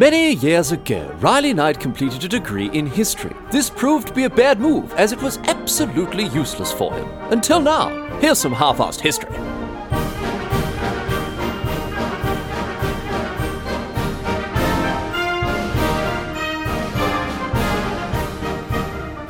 [0.00, 3.36] Many years ago, Riley Knight completed a degree in history.
[3.50, 7.06] This proved to be a bad move, as it was absolutely useless for him.
[7.30, 7.90] Until now.
[8.18, 9.36] Here's some half assed history.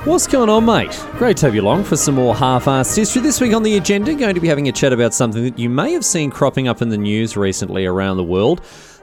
[0.04, 1.04] What's going on, mate?
[1.18, 3.22] Great to have you along for some more half-assed history.
[3.22, 5.68] This week on the agenda, going to be having a chat about something that you
[5.68, 8.60] may have seen cropping up in the news recently around the world.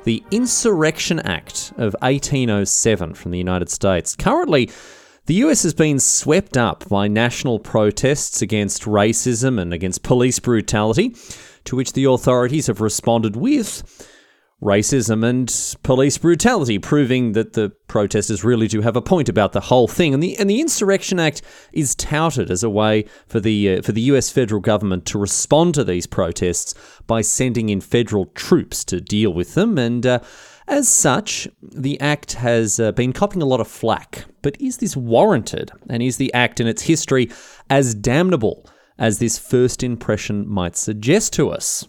[0.08, 4.16] The Insurrection Act of 1807 from the United States.
[4.16, 4.72] Currently,
[5.26, 11.14] the US has been swept up by national protests against racism and against police brutality,
[11.66, 13.84] to which the authorities have responded with
[14.62, 19.62] racism and police brutality, proving that the protesters really do have a point about the
[19.62, 20.14] whole thing.
[20.14, 21.42] And the and the Insurrection Act
[21.74, 24.32] is touted as a way for the uh, for the U.S.
[24.32, 26.74] federal government to respond to these protests
[27.08, 29.78] by sending in federal troops to deal with them.
[29.78, 30.20] And uh,
[30.68, 34.26] as such, the act has uh, been copping a lot of flack.
[34.42, 35.72] But is this warranted?
[35.90, 37.30] And is the act and its history
[37.70, 41.88] as damnable as this first impression might suggest to us?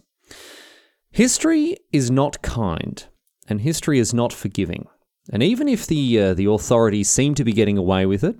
[1.10, 3.04] History is not kind,
[3.48, 4.86] and history is not forgiving.
[5.32, 8.36] And even if the uh, the authorities seem to be getting away with it,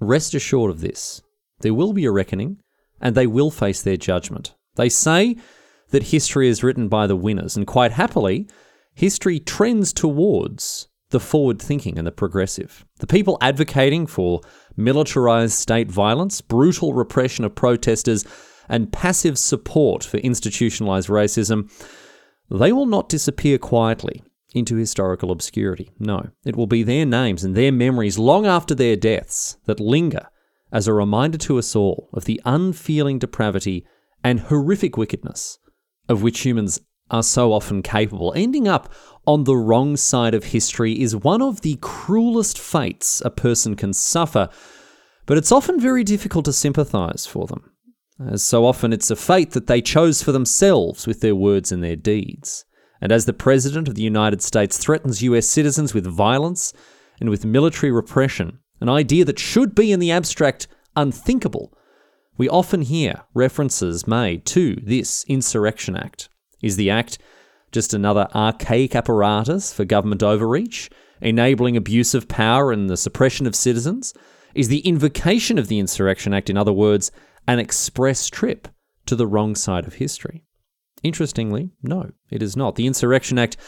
[0.00, 1.22] rest assured of this:
[1.60, 2.58] there will be a reckoning,
[3.00, 4.54] and they will face their judgment.
[4.76, 5.36] They say
[5.90, 8.48] that history is written by the winners, and quite happily,
[8.94, 12.84] history trends towards the forward thinking and the progressive.
[12.98, 14.40] The people advocating for
[14.76, 18.24] militarized state violence, brutal repression of protesters,
[18.68, 21.70] and passive support for institutionalized racism,
[22.50, 24.22] they will not disappear quietly
[24.54, 25.90] into historical obscurity.
[25.98, 30.28] No, it will be their names and their memories long after their deaths that linger
[30.72, 33.84] as a reminder to us all of the unfeeling depravity
[34.22, 35.58] and horrific wickedness
[36.10, 36.78] of which humans
[37.10, 38.34] are so often capable.
[38.36, 38.92] Ending up
[39.26, 43.94] on the wrong side of history is one of the cruelest fates a person can
[43.94, 44.50] suffer,
[45.24, 47.70] but it's often very difficult to sympathize for them
[48.28, 51.82] as so often it's a fate that they chose for themselves with their words and
[51.82, 52.64] their deeds.
[53.00, 56.72] And as the President of the United States threatens US citizens with violence
[57.18, 61.72] and with military repression, an idea that should be in the abstract unthinkable,
[62.40, 66.30] we often hear references made to this Insurrection Act.
[66.62, 67.18] Is the Act
[67.70, 70.88] just another archaic apparatus for government overreach,
[71.20, 74.14] enabling abuse of power and the suppression of citizens?
[74.54, 77.12] Is the invocation of the Insurrection Act, in other words,
[77.46, 78.68] an express trip
[79.04, 80.42] to the wrong side of history?
[81.02, 82.76] Interestingly, no, it is not.
[82.76, 83.58] The Insurrection Act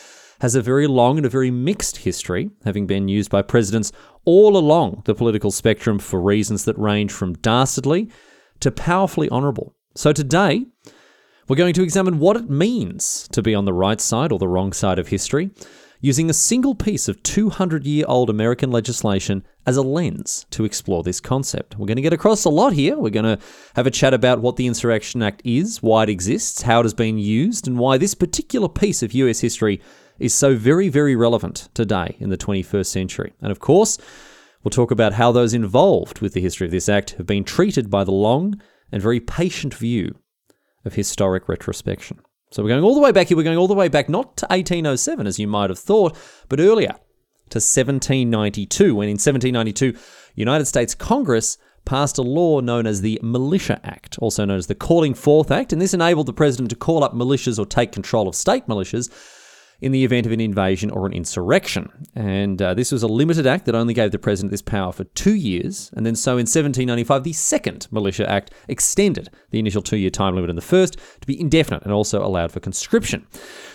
[0.41, 3.93] has a very long and a very mixed history, having been used by presidents
[4.25, 8.11] all along the political spectrum for reasons that range from dastardly
[8.63, 9.75] to powerfully honourable.
[9.95, 10.67] So today,
[11.49, 14.49] we're going to examine what it means to be on the right side or the
[14.49, 15.51] wrong side of history,
[16.01, 21.03] using a single piece of 200 year old American legislation as a lens to explore
[21.03, 21.77] this concept.
[21.77, 22.97] We're going to get across a lot here.
[22.97, 26.63] We're going to have a chat about what the Insurrection Act is, why it exists,
[26.63, 29.81] how it has been used, and why this particular piece of US history
[30.19, 33.33] is so very, very relevant today in the 21st century.
[33.41, 33.99] And of course,
[34.63, 37.91] we'll talk about how those involved with the history of this act have been treated
[37.91, 40.15] by the long and very patient view
[40.85, 42.21] of historic retrospection.
[42.51, 43.37] So we're going all the way back here.
[43.37, 46.17] We're going all the way back, not to 1807, as you might have thought,
[46.49, 46.95] but earlier
[47.49, 49.99] to 1792, when in 1792,
[50.35, 54.75] United States Congress passed a law known as the Militia Act, also known as the
[54.75, 58.29] Calling Forth Act, and this enabled the president to call up militias or take control
[58.29, 59.11] of state militias
[59.83, 61.91] in the event of an invasion or an insurrection.
[62.15, 65.03] And uh, this was a limited act that only gave the president this power for
[65.05, 65.91] two years.
[65.97, 70.37] And then, so in 1795, the Second Militia Act extended the initial two year time
[70.37, 73.27] limit in the first to be indefinite and also allowed for conscription.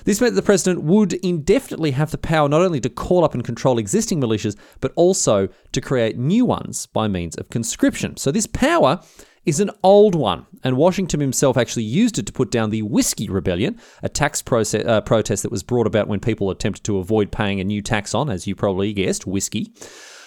[0.06, 3.34] This meant that the president would indefinitely have the power not only to call up
[3.34, 8.16] and control existing militias, but also to create new ones by means of conscription.
[8.16, 9.01] So, this power
[9.47, 13.30] is an old one, and Washington himself actually used it to put down the Whiskey
[13.30, 17.61] Rebellion, a tax uh, protest that was brought about when people attempted to avoid paying
[17.61, 19.73] a new tax on, as you probably guessed, whiskey.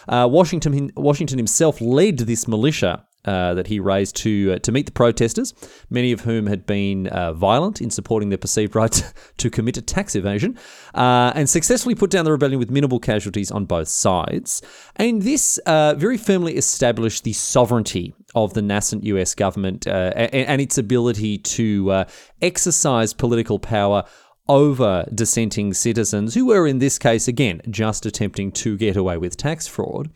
[0.08, 4.86] Uh, Washington, Washington himself led this militia uh, that he raised to uh, to meet
[4.86, 5.52] the protesters,
[5.90, 9.82] many of whom had been uh, violent in supporting their perceived right to commit a
[9.82, 10.58] tax evasion,
[10.94, 14.62] uh, and successfully put down the rebellion with minimal casualties on both sides.
[14.96, 19.34] And this uh, very firmly established the sovereignty of the nascent U.S.
[19.34, 22.04] government and, and, its ability to
[22.40, 24.04] exercise political power
[24.48, 29.36] over dissenting citizens who were, in this case, again, just attempting to get away with
[29.36, 30.10] tax fraud.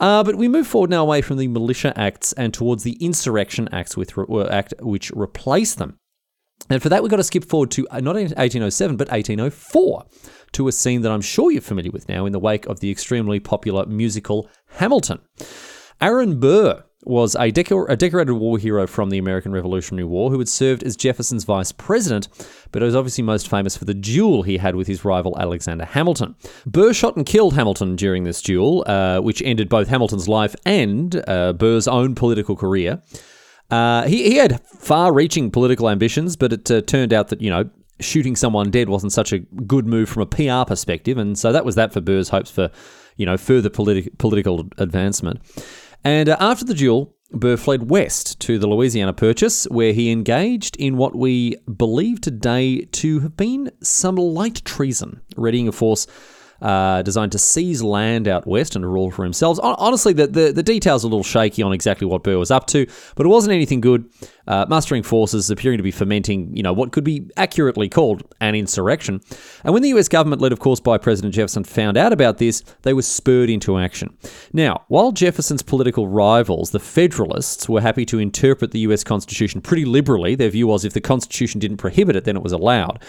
[0.00, 3.68] Uh, but we move forward now away from the Militia Acts and towards the Insurrection
[3.70, 5.98] Acts with, uh, Act, which replace them.
[6.70, 10.06] And for that, we've got to skip forward to uh, not 1807, but 1804,
[10.52, 12.90] to a scene that I'm sure you're familiar with now in the wake of the
[12.90, 15.20] extremely popular musical Hamilton.
[16.00, 20.38] Aaron Burr was a, decor- a, decorated war hero from the American Revolutionary War who
[20.38, 22.28] had served as Jefferson's vice president,
[22.72, 26.34] but was obviously most famous for the duel he had with his rival Alexander Hamilton.
[26.66, 31.22] Burr shot and killed Hamilton during this duel, uh, which ended both Hamilton's life and
[31.26, 33.00] uh, Burr's own political career.
[33.70, 37.48] Uh, he, he had far reaching political ambitions, but it uh, turned out that, you
[37.48, 37.70] know,
[38.00, 41.18] shooting someone dead wasn't such a good move from a PR perspective.
[41.18, 42.70] And so that was that for Burr's hopes for,
[43.16, 45.40] you know, further politi- political advancement.
[46.04, 50.76] And uh, after the duel, Burr fled west to the Louisiana Purchase, where he engaged
[50.76, 56.06] in what we believe today to have been some light treason, readying a force
[56.62, 59.58] uh, designed to seize land out west and rule for themselves.
[59.58, 62.66] Honestly, the, the, the, details are a little shaky on exactly what Burr was up
[62.68, 62.86] to,
[63.16, 64.08] but it wasn't anything good.
[64.46, 68.54] Uh, mustering forces appearing to be fermenting, you know, what could be accurately called an
[68.54, 69.20] insurrection.
[69.64, 72.62] And when the US government, led of course by President Jefferson, found out about this,
[72.82, 74.16] they were spurred into action.
[74.52, 79.84] Now, while Jefferson's political rivals, the Federalists, were happy to interpret the US Constitution pretty
[79.84, 83.02] liberally, their view was if the Constitution didn't prohibit it, then it was allowed.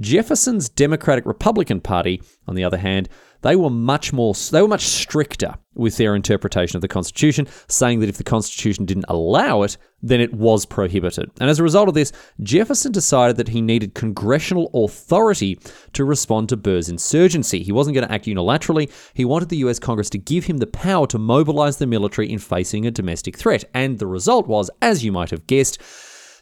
[0.00, 3.08] Jefferson's Democratic Republican Party, on the other hand,
[3.42, 8.00] they were much more they were much stricter with their interpretation of the Constitution, saying
[8.00, 11.30] that if the Constitution didn't allow it, then it was prohibited.
[11.40, 12.10] And as a result of this,
[12.42, 15.58] Jefferson decided that he needed congressional authority
[15.92, 17.62] to respond to Burr's insurgency.
[17.62, 18.90] He wasn't going to act unilaterally.
[19.12, 22.38] He wanted the US Congress to give him the power to mobilize the military in
[22.38, 23.64] facing a domestic threat.
[23.74, 25.78] And the result was, as you might have guessed,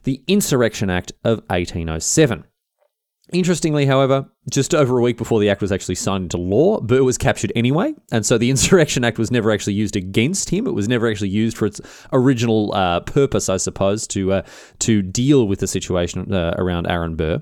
[0.04, 2.44] the Insurrection Act of 1807.
[3.32, 7.04] Interestingly, however, just over a week before the act was actually signed into law, Burr
[7.04, 10.66] was captured anyway, and so the Insurrection Act was never actually used against him.
[10.66, 11.80] It was never actually used for its
[12.12, 14.42] original uh, purpose, I suppose, to uh,
[14.80, 17.40] to deal with the situation uh, around Aaron Burr.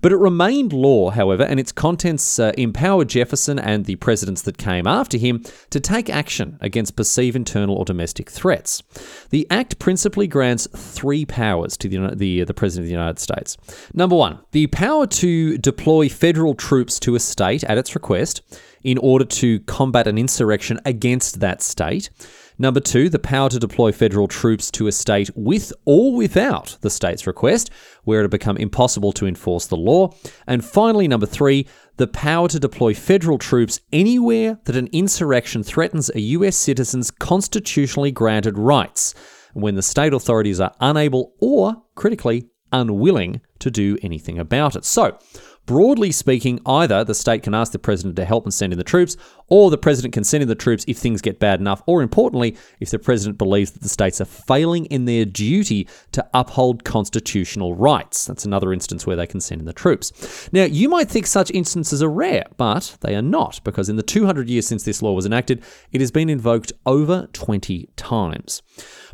[0.00, 4.58] But it remained law, however, and its contents uh, empowered Jefferson and the presidents that
[4.58, 8.82] came after him to take action against perceived internal or domestic threats.
[9.30, 13.56] The Act principally grants three powers to the, the, the President of the United States.
[13.94, 18.42] Number one, the power to deploy federal troops to a state at its request
[18.82, 22.10] in order to combat an insurrection against that state.
[22.58, 26.90] Number two, the power to deploy federal troops to a state with or without the
[26.90, 27.70] state's request,
[28.04, 30.14] where it had become impossible to enforce the law.
[30.46, 36.10] And finally, number three, the power to deploy federal troops anywhere that an insurrection threatens
[36.14, 39.14] a US citizen's constitutionally granted rights,
[39.54, 44.84] when the state authorities are unable or, critically, unwilling to do anything about it.
[44.84, 45.18] So,
[45.64, 48.84] Broadly speaking, either the state can ask the president to help and send in the
[48.84, 49.16] troops,
[49.46, 52.56] or the president can send in the troops if things get bad enough, or importantly,
[52.80, 57.76] if the president believes that the states are failing in their duty to uphold constitutional
[57.76, 58.26] rights.
[58.26, 60.48] That's another instance where they can send in the troops.
[60.52, 64.02] Now, you might think such instances are rare, but they are not, because in the
[64.02, 65.62] 200 years since this law was enacted,
[65.92, 68.62] it has been invoked over 20 times.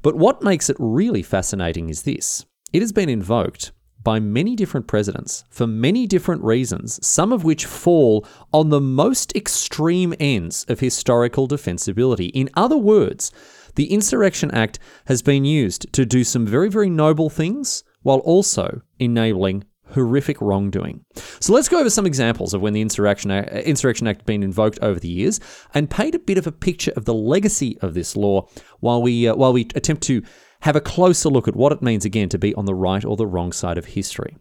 [0.01, 3.73] But what makes it really fascinating is this it has been invoked
[4.03, 9.35] by many different presidents for many different reasons, some of which fall on the most
[9.35, 12.31] extreme ends of historical defensibility.
[12.35, 13.33] In other words,
[13.75, 18.83] the Insurrection Act has been used to do some very, very noble things while also
[18.99, 21.05] enabling horrific wrongdoing.
[21.41, 24.43] So let's go over some examples of when the Insurrection Act, Insurrection Act has been
[24.43, 25.41] invoked over the years
[25.75, 28.49] and paint a bit of a picture of the legacy of this law
[28.81, 30.23] while we, uh, while we attempt to
[30.61, 33.17] have a closer look at what it means again to be on the right or
[33.17, 34.37] the wrong side of history.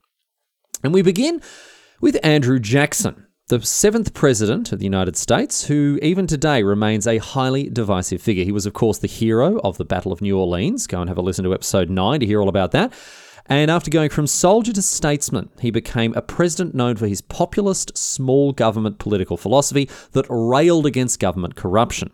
[0.84, 1.42] And we begin
[2.02, 7.18] with Andrew Jackson, the seventh president of the United States, who even today remains a
[7.18, 8.44] highly divisive figure.
[8.44, 10.86] He was, of course, the hero of the Battle of New Orleans.
[10.88, 12.94] Go and have a listen to episode 9 to hear all about that.
[13.50, 17.98] And after going from soldier to statesman, he became a president known for his populist,
[17.98, 22.12] small government political philosophy that railed against government corruption.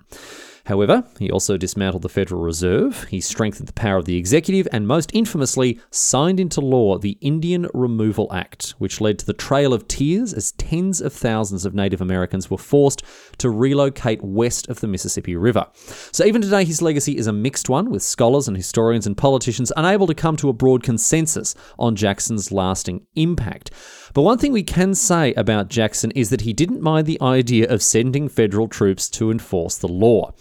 [0.65, 4.88] However, he also dismantled the Federal Reserve, he strengthened the power of the executive, and
[4.88, 9.89] most infamously, signed into law the Indian Removal Act, which led to the Trail of
[9.89, 13.03] Tears as tens of thousands of Native Americans were forced
[13.39, 15.67] to relocate west of the Mississippi River.
[16.13, 19.74] So even today, his legacy is a mixed one, with scholars and historians and politicians
[19.75, 23.72] unable to come to a broad consensus on Jackson's lasting impact.
[24.13, 27.67] But one thing we can say about Jackson is that he didn't mind the idea
[27.67, 30.34] of sending federal troops to enforce the law.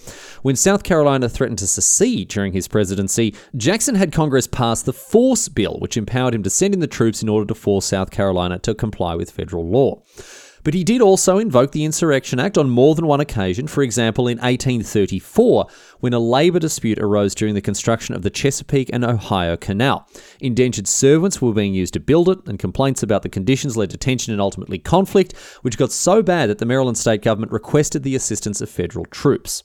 [0.43, 5.49] When South Carolina threatened to secede during his presidency, Jackson had Congress pass the Force
[5.49, 8.59] Bill, which empowered him to send in the troops in order to force South Carolina
[8.59, 10.03] to comply with federal law.
[10.65, 14.29] But he did also invoke the Insurrection Act on more than one occasion, for example,
[14.29, 15.67] in 1834,
[16.01, 20.07] when a labour dispute arose during the construction of the Chesapeake and Ohio Canal.
[20.41, 23.97] Indentured servants were being used to build it, and complaints about the conditions led to
[23.97, 28.15] tension and ultimately conflict, which got so bad that the Maryland state government requested the
[28.15, 29.65] assistance of federal troops.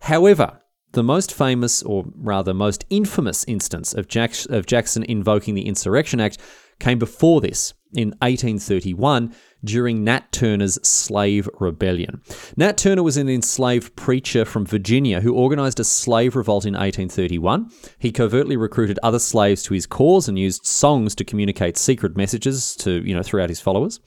[0.00, 0.60] However,
[0.92, 6.20] the most famous, or rather most infamous instance of, Jack- of Jackson invoking the Insurrection
[6.20, 6.38] Act
[6.78, 9.34] came before this in 1831
[9.64, 12.20] during Nat Turner's slave rebellion.
[12.56, 17.70] Nat Turner was an enslaved preacher from Virginia who organized a slave revolt in 1831.
[17.98, 22.74] He covertly recruited other slaves to his cause and used songs to communicate secret messages
[22.76, 24.00] to, you know, throughout his followers.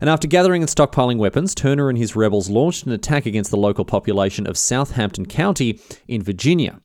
[0.00, 3.58] And after gathering and stockpiling weapons, Turner and his rebels launched an attack against the
[3.58, 5.78] local population of Southampton County
[6.08, 6.80] in Virginia.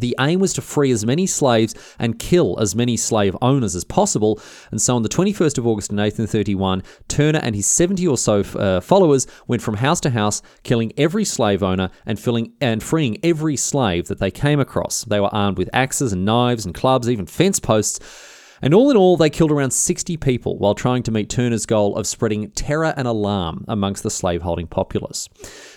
[0.00, 3.84] The aim was to free as many slaves and kill as many slave owners as
[3.84, 4.40] possible.
[4.70, 8.40] And so on the 21st of August in 1831, Turner and his 70 or so
[8.40, 13.18] uh, followers went from house to house, killing every slave owner and, filling, and freeing
[13.22, 15.04] every slave that they came across.
[15.04, 18.00] They were armed with axes and knives and clubs, even fence posts.
[18.62, 21.96] And all in all, they killed around 60 people while trying to meet Turner's goal
[21.96, 25.28] of spreading terror and alarm amongst the slaveholding populace.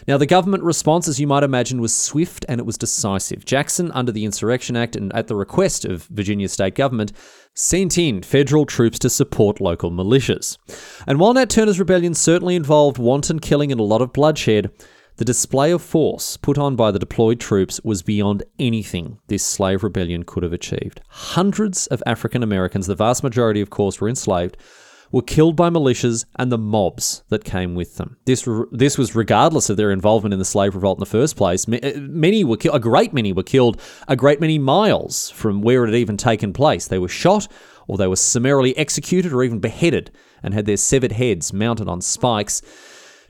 [0.08, 3.46] Now, the government response, as you might imagine, was swift and it was decisive.
[3.46, 7.13] Jackson, under the Insurrection Act and at the request of Virginia state government,
[7.54, 10.58] sent in federal troops to support local militias.
[11.08, 14.72] And while Nat Turner's rebellion certainly involved wanton killing and a lot of bloodshed,
[15.17, 19.84] the display of force put on by the deployed troops was beyond anything this slave
[19.84, 21.01] rebellion could have achieved.
[21.10, 24.58] Hundreds of African Americans, the vast majority, of course, were enslaved,
[25.13, 28.17] were killed by militias and the mobs that came with them.
[28.25, 31.67] This this was regardless of their involvement in the slave revolt in the first place.
[31.70, 32.75] Uh, many were killed.
[32.75, 33.79] A great many were killed.
[34.08, 36.88] A great many miles from where it had even taken place.
[36.88, 37.48] They were shot,
[37.88, 40.10] or they were summarily executed, or even beheaded,
[40.41, 42.63] and had their severed heads mounted on spikes.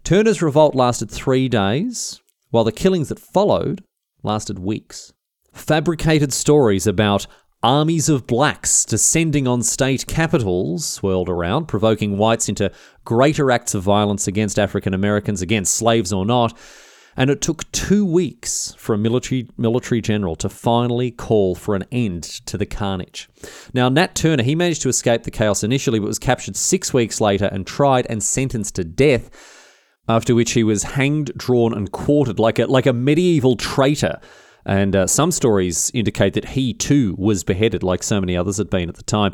[0.04, 3.86] Turner's revolt lasted three days, while the killings that followed
[4.22, 5.14] lasted weeks.
[5.54, 7.26] Fabricated stories about
[7.62, 12.70] armies of blacks descending on state capitals swirled around, provoking whites into
[13.06, 16.58] greater acts of violence against African Americans, against slaves or not.
[17.16, 21.86] And it took two weeks for a military military general to finally call for an
[21.92, 23.30] end to the carnage.
[23.74, 27.22] Now, Nat Turner, he managed to escape the chaos initially, but was captured six weeks
[27.22, 29.30] later and tried and sentenced to death
[30.08, 34.20] after which he was hanged, drawn, and quartered like a, like a medieval traitor.
[34.66, 38.70] And uh, some stories indicate that he too was beheaded, like so many others had
[38.70, 39.34] been at the time.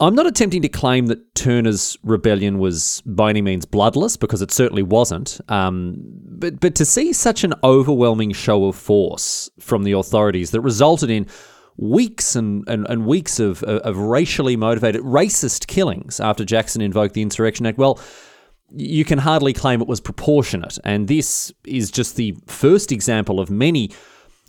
[0.00, 4.50] I'm not attempting to claim that Turner's rebellion was by any means bloodless, because it
[4.50, 5.40] certainly wasn't.
[5.48, 10.62] Um, but, but to see such an overwhelming show of force from the authorities that
[10.62, 11.26] resulted in
[11.76, 17.22] weeks and, and, and weeks of, of racially motivated, racist killings after Jackson invoked the
[17.22, 18.00] Insurrection Act, well,
[18.74, 20.78] you can hardly claim it was proportionate.
[20.84, 23.90] And this is just the first example of many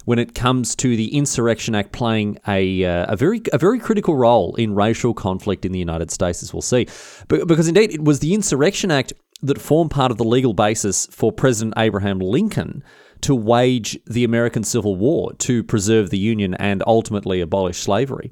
[0.05, 4.15] when it comes to the Insurrection Act playing a, uh, a very a very critical
[4.15, 6.87] role in racial conflict in the United States, as we'll see.
[7.27, 9.13] But, because indeed, it was the Insurrection Act
[9.43, 12.83] that formed part of the legal basis for President Abraham Lincoln
[13.21, 18.31] to wage the American Civil War to preserve the Union and ultimately abolish slavery.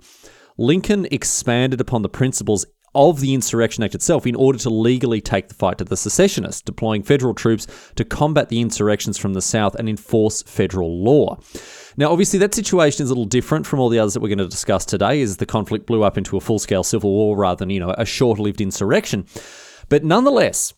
[0.57, 2.65] Lincoln expanded upon the principles
[2.95, 6.61] of the Insurrection Act itself in order to legally take the fight to the secessionists,
[6.61, 11.37] deploying federal troops to combat the insurrections from the South and enforce federal law.
[11.97, 14.37] Now, obviously, that situation is a little different from all the others that we're going
[14.39, 17.69] to discuss today, as the conflict blew up into a full-scale civil war rather than,
[17.69, 19.25] you know, a short-lived insurrection.
[19.89, 20.73] But nonetheless,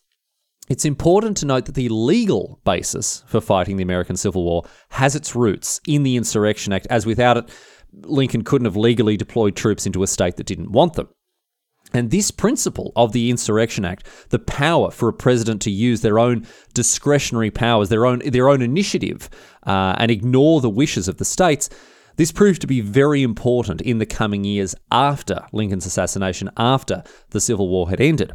[0.70, 5.15] it's important to note that the legal basis for fighting the American Civil War has
[5.15, 7.50] its roots in the Insurrection Act, as without it,
[7.94, 11.10] Lincoln couldn't have legally deployed troops into a state that didn't want them.
[11.93, 16.19] And this principle of the Insurrection Act, the power for a president to use their
[16.19, 19.29] own discretionary powers, their own their own initiative,
[19.65, 21.69] uh, and ignore the wishes of the states,
[22.15, 27.41] this proved to be very important in the coming years after Lincoln's assassination, after the
[27.41, 28.33] Civil War had ended.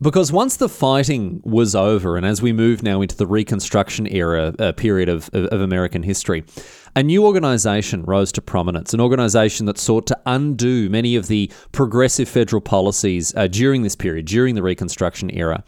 [0.00, 4.54] Because once the fighting was over, and as we move now into the Reconstruction era
[4.58, 6.44] uh, period of, of, of American history,
[6.98, 11.48] a new organisation rose to prominence, an organisation that sought to undo many of the
[11.70, 15.62] progressive federal policies uh, during this period, during the Reconstruction era.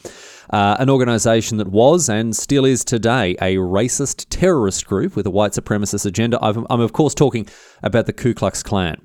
[0.52, 5.30] Uh, an organisation that was and still is today a racist terrorist group with a
[5.30, 6.36] white supremacist agenda.
[6.42, 7.46] I'm, I'm of course, talking
[7.84, 9.00] about the Ku Klux Klan.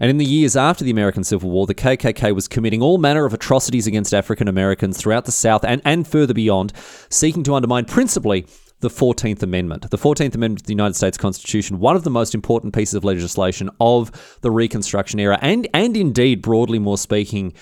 [0.00, 3.26] And in the years after the American Civil War, the KKK was committing all manner
[3.26, 6.72] of atrocities against African Americans throughout the South and, and further beyond,
[7.10, 8.44] seeking to undermine principally
[8.80, 9.90] the 14th Amendment.
[9.90, 13.04] The 14th Amendment to the United States Constitution, one of the most important pieces of
[13.04, 17.54] legislation of the Reconstruction era, and, and indeed, broadly more speaking,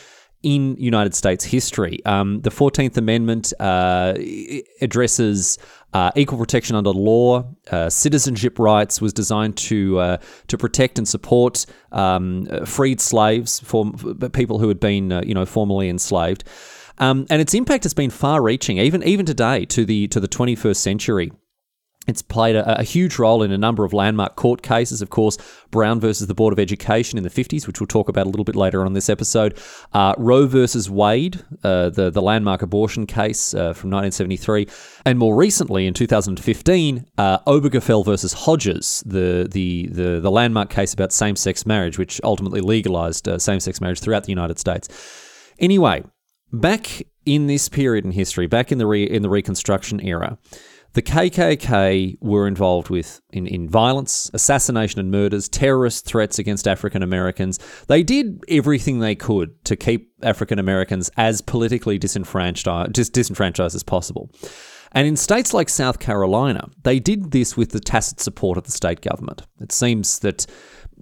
[0.42, 2.04] in United States history.
[2.04, 4.14] Um, the 14th Amendment uh,
[4.80, 5.58] addresses
[5.94, 11.08] uh, equal protection under law, uh, citizenship rights was designed to uh, to protect and
[11.08, 13.92] support um, freed slaves, for
[14.32, 16.44] people who had been uh, you know formerly enslaved,
[16.98, 20.76] um, and its impact has been far-reaching, even even today to the to the 21st
[20.76, 21.32] century.
[22.08, 25.02] It's played a, a, huge role in a number of landmark court cases.
[25.02, 25.36] Of course,
[25.70, 28.44] Brown versus the Board of Education in the 50s, which we'll talk about a little
[28.44, 29.58] bit later on in this episode.
[29.92, 34.66] Uh, Roe versus Wade, uh, the, the landmark abortion case uh, from 1973.
[35.04, 40.94] And more recently, in 2015, uh, Obergefell versus Hodges, the, the, the, the landmark case
[40.94, 44.88] about same sex marriage, which ultimately legalized uh, same sex marriage throughout the United States.
[45.58, 46.04] Anyway,
[46.52, 50.38] back in this period in history, back in the, re- in the Reconstruction era,
[50.94, 57.02] the KKK were involved with in, in violence, assassination and murders, terrorist threats against African
[57.02, 57.58] Americans.
[57.86, 63.82] They did everything they could to keep African Americans as politically disenfranchised, dis- disenfranchised as
[63.82, 64.30] possible.
[64.92, 68.72] And in states like South Carolina, they did this with the tacit support of the
[68.72, 69.42] state government.
[69.60, 70.46] It seems that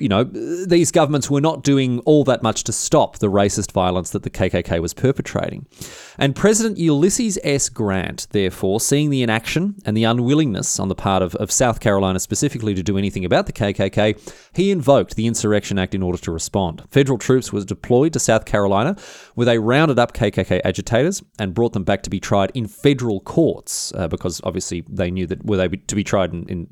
[0.01, 4.11] you know, these governments were not doing all that much to stop the racist violence
[4.11, 5.67] that the KKK was perpetrating.
[6.19, 7.69] And President Ulysses S.
[7.69, 12.21] Grant, therefore, seeing the inaction and the unwillingness on the part of, of South Carolina
[12.21, 14.19] specifically to do anything about the KKK,
[14.55, 16.83] he invoked the Insurrection Act in order to respond.
[16.91, 18.97] Federal troops were deployed to South Carolina,
[19.37, 23.21] where they rounded up KKK agitators and brought them back to be tried in federal
[23.21, 26.67] courts, uh, because obviously they knew that were they to be tried in, in,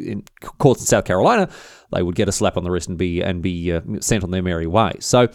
[0.00, 0.24] in
[0.58, 1.46] courts in South Carolina,
[1.92, 4.30] they would get a slap on the wrist and be and be uh, sent on
[4.30, 4.92] their merry way.
[4.98, 5.28] So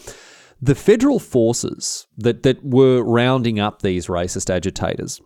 [0.60, 5.22] the federal forces that that were rounding up these racist agitators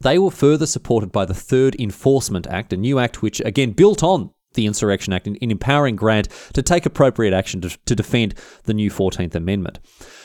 [0.00, 4.02] they were further supported by the Third Enforcement Act, a new act which, again, built
[4.02, 8.34] on the Insurrection Act in, in, empowering Grant to take appropriate action to, to defend
[8.64, 9.80] the new 14th Amendment.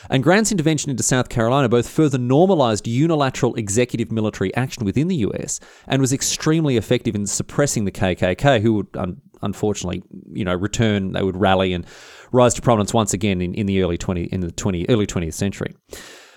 [0.09, 5.15] And Grant's intervention into South Carolina both further normalized unilateral executive military action within the
[5.17, 10.55] US and was extremely effective in suppressing the KKK, who would un- unfortunately, you know,
[10.55, 11.11] return.
[11.11, 11.85] They would rally and
[12.31, 15.33] rise to prominence once again in, in the early 20 in the 20 early 20th
[15.33, 15.75] century.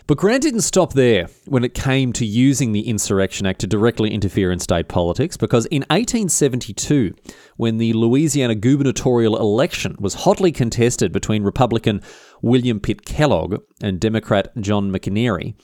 [0.07, 4.15] But Grant didn't stop there when it came to using the Insurrection Act to directly
[4.15, 7.13] interfere in state politics, because in 1872,
[7.57, 12.03] when the Louisiana gubernatorial election was hotly contested between Republican
[12.41, 15.57] William Pitt Kellogg and Democrat John McEnery,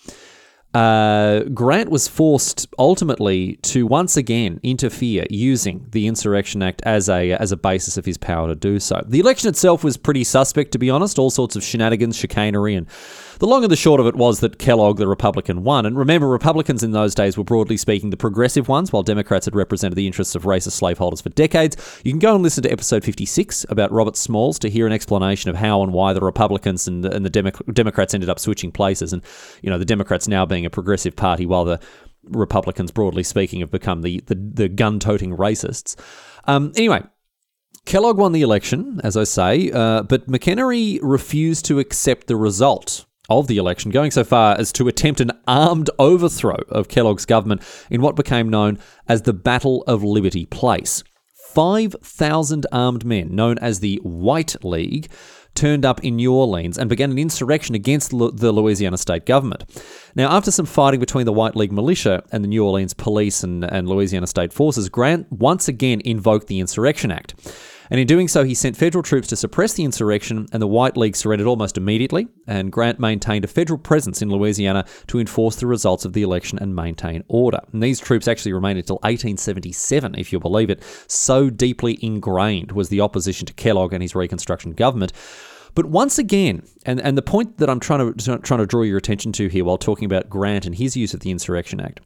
[0.74, 7.32] uh, Grant was forced ultimately to once again interfere using the Insurrection Act as a
[7.32, 9.02] as a basis of his power to do so.
[9.06, 11.18] The election itself was pretty suspect, to be honest.
[11.18, 12.86] All sorts of shenanigans, chicanery, and
[13.42, 15.84] the long and the short of it was that Kellogg, the Republican, won.
[15.84, 19.56] And remember, Republicans in those days were broadly speaking the progressive ones, while Democrats had
[19.56, 22.00] represented the interests of racist slaveholders for decades.
[22.04, 25.50] You can go and listen to episode 56 about Robert Smalls to hear an explanation
[25.50, 29.12] of how and why the Republicans and, and the Demo- Democrats ended up switching places.
[29.12, 29.24] And,
[29.60, 31.80] you know, the Democrats now being a progressive party, while the
[32.24, 35.96] Republicans, broadly speaking, have become the, the, the gun toting racists.
[36.44, 37.02] Um, anyway,
[37.84, 43.06] Kellogg won the election, as I say, uh, but McEnery refused to accept the result
[43.28, 47.62] of the election, going so far as to attempt an armed overthrow of Kellogg's government
[47.90, 51.02] in what became known as the Battle of Liberty Place.
[51.52, 55.10] 5,000 armed men, known as the White League,
[55.54, 59.64] turned up in New Orleans and began an insurrection against the Louisiana state government.
[60.14, 63.64] Now, after some fighting between the White League militia and the New Orleans police and,
[63.64, 67.34] and Louisiana state forces, Grant once again invoked the Insurrection Act.
[67.92, 70.96] And in doing so, he sent federal troops to suppress the insurrection, and the White
[70.96, 72.26] League surrendered almost immediately.
[72.46, 76.58] And Grant maintained a federal presence in Louisiana to enforce the results of the election
[76.58, 77.60] and maintain order.
[77.70, 80.82] And these troops actually remained until 1877, if you'll believe it.
[81.06, 85.12] So deeply ingrained was the opposition to Kellogg and his Reconstruction government.
[85.74, 88.96] But once again, and, and the point that I'm trying to trying to draw your
[88.96, 92.00] attention to here while talking about Grant and his use of the Insurrection Act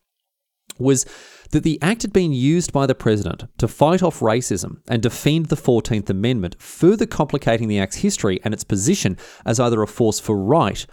[0.79, 1.07] was
[1.51, 5.47] that the act had been used by the president to fight off racism and defend
[5.47, 10.19] the 14th Amendment, further complicating the act's history and its position as either a force
[10.21, 10.87] for right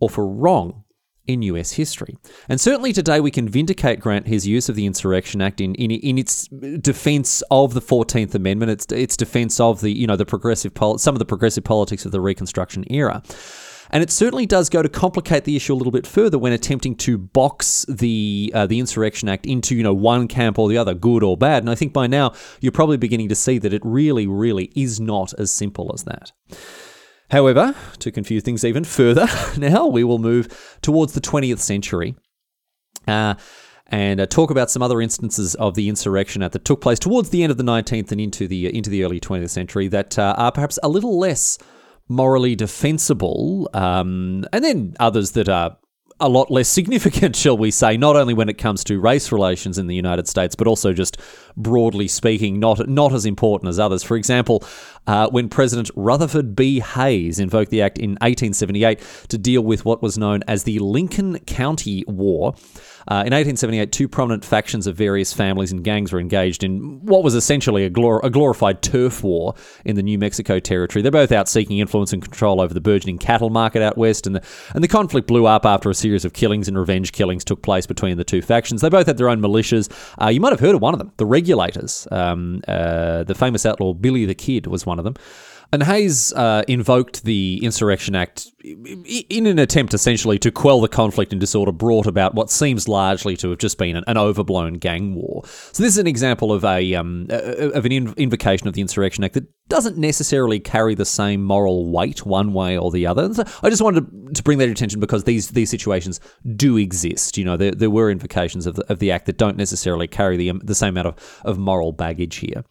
[0.00, 0.84] or for wrong
[1.26, 2.16] in US history.
[2.48, 5.90] And certainly today we can vindicate Grant his use of the Insurrection Act in, in,
[5.90, 6.48] in its
[6.80, 10.98] defense of the 14th Amendment, its, its defense of the, you know, the progressive, pol-
[10.98, 13.22] some of the progressive politics of the Reconstruction era.
[13.92, 16.94] And it certainly does go to complicate the issue a little bit further when attempting
[16.96, 20.94] to box the uh, the Insurrection Act into you know one camp or the other,
[20.94, 21.62] good or bad.
[21.62, 25.00] And I think by now you're probably beginning to see that it really, really is
[25.00, 26.32] not as simple as that.
[27.30, 29.26] However, to confuse things even further,
[29.56, 32.16] now we will move towards the 20th century.
[33.06, 33.34] Uh,
[33.86, 37.42] and uh, talk about some other instances of the insurrection that took place towards the
[37.42, 40.52] end of the 19th and into the into the early 20th century that uh, are
[40.52, 41.58] perhaps a little less
[42.10, 45.76] morally defensible, um, and then others that are
[46.18, 49.78] a lot less significant, shall we say, not only when it comes to race relations
[49.78, 51.18] in the United States, but also just
[51.56, 54.02] broadly speaking, not not as important as others.
[54.02, 54.64] For example,
[55.06, 56.80] uh, when President Rutherford B.
[56.80, 61.38] Hayes invoked the act in 1878 to deal with what was known as the Lincoln
[61.40, 62.54] County War.
[63.08, 67.24] Uh, in 1878, two prominent factions of various families and gangs were engaged in what
[67.24, 71.02] was essentially a, glor- a, glorified turf war in the New Mexico territory.
[71.02, 74.36] They're both out seeking influence and control over the burgeoning cattle market out west, and
[74.36, 74.42] the,
[74.74, 77.86] and the conflict blew up after a series of killings and revenge killings took place
[77.86, 78.82] between the two factions.
[78.82, 79.90] They both had their own militias.
[80.20, 82.06] Uh, you might have heard of one of them, the Regulators.
[82.10, 85.14] Um, uh, the famous outlaw Billy the Kid was one of them.
[85.72, 91.32] And Hayes uh, invoked the Insurrection Act in an attempt essentially to quell the conflict
[91.32, 95.42] and disorder brought about what seems largely to have just been an, overblown gang war.
[95.44, 99.34] So this is an example of a um, of an invocation of the Insurrection Act
[99.34, 103.32] that doesn't necessarily carry the same moral weight one way or the other.
[103.32, 106.20] So I just wanted to bring that to attention because these these situations
[106.56, 107.38] do exist.
[107.38, 110.36] You know, there, there were invocations of the, of the act that don't necessarily carry
[110.36, 112.64] the the same amount of, of moral baggage here.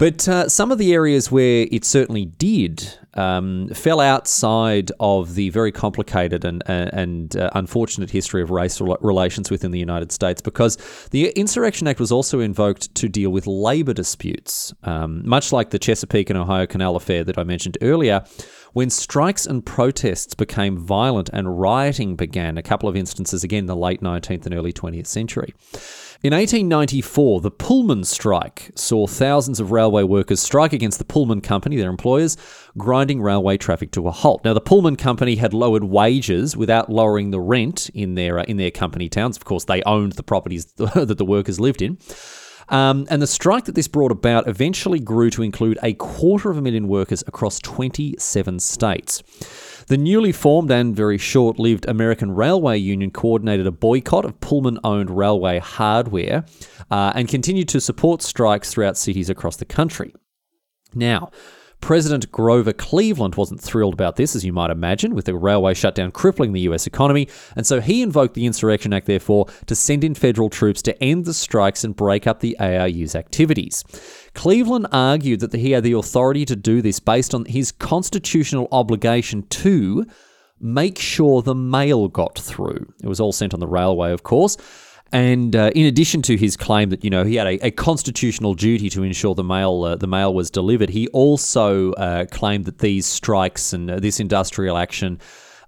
[0.00, 5.50] But uh, some of the areas where it certainly did um, fell outside of the
[5.50, 10.40] very complicated and, uh, and uh, unfortunate history of race relations within the United States
[10.40, 10.78] because
[11.10, 15.78] the Insurrection Act was also invoked to deal with labor disputes, um, much like the
[15.78, 18.24] Chesapeake and Ohio Canal affair that I mentioned earlier.
[18.72, 23.66] When strikes and protests became violent and rioting began, a couple of instances again in
[23.66, 25.54] the late 19th and early 20th century.
[26.22, 31.76] In 1894, the Pullman strike saw thousands of railway workers strike against the Pullman Company,
[31.76, 32.36] their employers,
[32.76, 34.44] grinding railway traffic to a halt.
[34.44, 38.58] Now, the Pullman Company had lowered wages without lowering the rent in their uh, in
[38.58, 39.38] their company towns.
[39.38, 41.96] Of course, they owned the properties that the workers lived in.
[42.70, 46.56] Um, and the strike that this brought about eventually grew to include a quarter of
[46.56, 49.22] a million workers across 27 states.
[49.88, 54.78] The newly formed and very short lived American Railway Union coordinated a boycott of Pullman
[54.84, 56.44] owned railway hardware
[56.92, 60.14] uh, and continued to support strikes throughout cities across the country.
[60.94, 61.32] Now,
[61.80, 66.12] President Grover Cleveland wasn't thrilled about this, as you might imagine, with the railway shutdown
[66.12, 70.14] crippling the US economy, and so he invoked the Insurrection Act, therefore, to send in
[70.14, 73.84] federal troops to end the strikes and break up the ARU's activities.
[74.34, 79.42] Cleveland argued that he had the authority to do this based on his constitutional obligation
[79.48, 80.06] to
[80.60, 82.92] make sure the mail got through.
[83.02, 84.56] It was all sent on the railway, of course.
[85.12, 88.54] And uh, in addition to his claim that you know he had a, a constitutional
[88.54, 92.78] duty to ensure the mail uh, the mail was delivered, he also uh, claimed that
[92.78, 95.18] these strikes and uh, this industrial action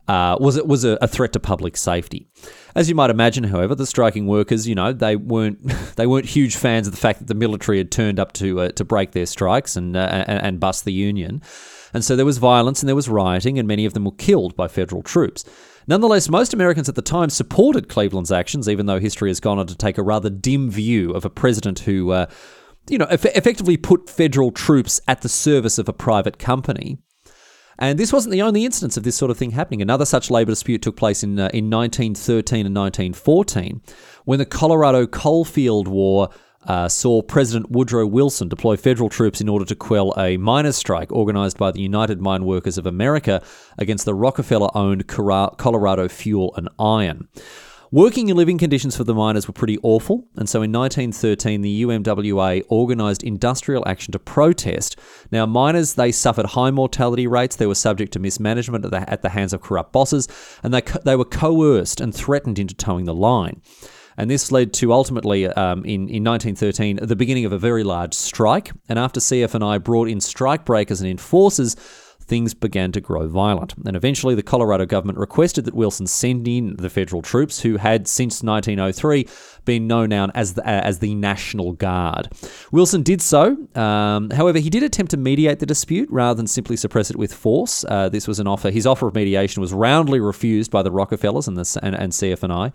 [0.09, 2.27] uh, was it was a, a, threat to public safety.
[2.75, 5.61] As you might imagine, however, the striking workers, you know, they weren't
[5.97, 8.69] they weren't huge fans of the fact that the military had turned up to uh,
[8.71, 11.41] to break their strikes and, and and bust the union,
[11.95, 14.57] and so there was violence and there was rioting, and many of them were killed
[14.57, 15.45] by federal troops.
[15.87, 19.67] Nonetheless, most Americans at the time supported Cleveland's actions, even though history has gone on
[19.67, 22.27] to take a rather dim view of a president who, uh,
[22.89, 26.99] you know, eff- effectively put federal troops at the service of a private company.
[27.83, 29.83] And this wasn't the only instance of this sort of thing happening.
[29.83, 33.83] Another such labor dispute took place in, uh, in 1913 and 1914
[34.25, 36.31] when the Colorado Coalfield War
[36.69, 41.11] uh, saw President Woodrow Wilson deploy federal troops in order to quell a miners' strike
[41.11, 43.43] organized by the United Mine Workers of America
[43.77, 47.27] against the Rockefeller owned Colorado Fuel and Iron.
[47.95, 51.83] Working and living conditions for the miners were pretty awful, and so in 1913 the
[51.83, 54.99] UMWA organised industrial action to protest.
[55.31, 59.21] Now, miners they suffered high mortality rates, they were subject to mismanagement at the, at
[59.21, 60.27] the hands of corrupt bosses,
[60.63, 63.61] and they, they were coerced and threatened into toeing the line.
[64.17, 68.15] And this led to ultimately, um, in, in 1913, the beginning of a very large
[68.15, 68.71] strike.
[68.89, 71.77] And after CF&I brought in strike breakers and enforcers,
[72.33, 73.75] things began to grow violent.
[73.85, 78.09] And eventually, the Colorado government requested that Wilson send in the federal troops, who had
[78.09, 79.29] since 1903
[79.67, 82.31] been known now as the, uh, as the National Guard.
[82.71, 83.59] Wilson did so.
[83.75, 87.35] Um, however, he did attempt to mediate the dispute rather than simply suppress it with
[87.35, 87.85] force.
[87.87, 88.71] Uh, this was an offer.
[88.71, 92.73] His offer of mediation was roundly refused by the Rockefellers and, the, and, and CF&I.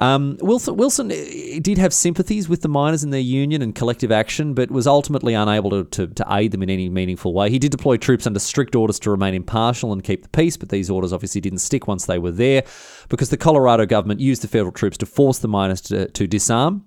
[0.00, 4.10] Um, Wilson, Wilson eh, did have sympathies with the miners and their union and collective
[4.10, 7.50] action, but was ultimately unable to, to, to, aid them in any meaningful way.
[7.50, 10.70] He did deploy troops under strict orders to remain impartial and keep the peace, but
[10.70, 12.64] these orders obviously didn't stick once they were there
[13.08, 16.86] because the Colorado government used the federal troops to force the miners to, to disarm.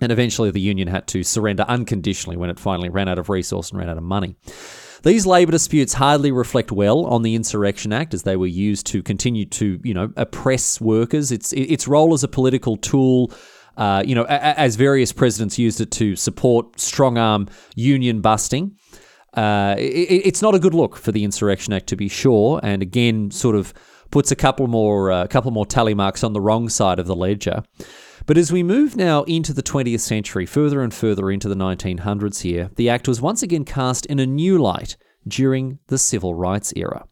[0.00, 3.70] And eventually, the Union had to surrender unconditionally when it finally ran out of resource
[3.70, 4.34] and ran out of money.
[5.04, 9.02] These labour disputes hardly reflect well on the Insurrection Act, as they were used to
[9.02, 11.30] continue to, you know, oppress workers.
[11.30, 13.30] Its its role as a political tool.
[13.76, 18.76] Uh, you know, as various presidents used it to support strong arm union busting.
[19.34, 22.82] Uh, it, it's not a good look for the Insurrection Act, to be sure, and
[22.82, 23.74] again, sort of
[24.10, 27.16] puts a couple more, uh, couple more tally marks on the wrong side of the
[27.16, 27.64] ledger.
[28.26, 32.40] But as we move now into the 20th century, further and further into the 1900s
[32.40, 34.96] here, the Act was once again cast in a new light
[35.28, 37.06] during the Civil Rights era.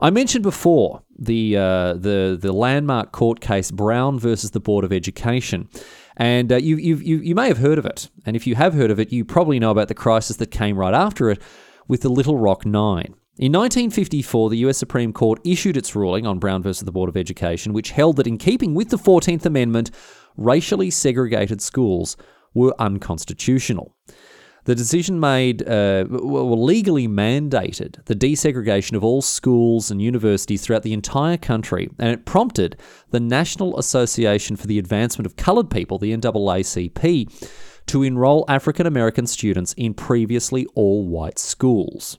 [0.00, 4.92] I mentioned before the uh, the the landmark court case Brown versus the Board of
[4.92, 5.68] Education,
[6.16, 8.08] and uh, you, you you you may have heard of it.
[8.24, 10.78] And if you have heard of it, you probably know about the crisis that came
[10.78, 11.42] right after it
[11.88, 13.14] with the Little Rock Nine.
[13.38, 17.16] In 1954, the US Supreme Court issued its ruling on Brown versus the Board of
[17.16, 19.92] Education, which held that in keeping with the 14th Amendment,
[20.36, 22.16] racially segregated schools
[22.52, 23.94] were unconstitutional.
[24.64, 30.82] The decision made, uh, well, legally mandated the desegregation of all schools and universities throughout
[30.82, 32.76] the entire country, and it prompted
[33.10, 37.48] the National Association for the Advancement of Coloured People, the NAACP,
[37.86, 42.18] to enrol African American students in previously all white schools.